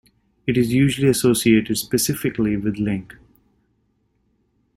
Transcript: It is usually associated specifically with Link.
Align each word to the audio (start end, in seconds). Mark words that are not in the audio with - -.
It 0.47 0.57
is 0.57 0.73
usually 0.73 1.09
associated 1.09 1.77
specifically 1.77 2.57
with 2.57 2.77
Link. 2.79 3.13